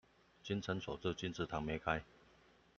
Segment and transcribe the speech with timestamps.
[0.43, 2.01] 精誠所至、金石堂沒開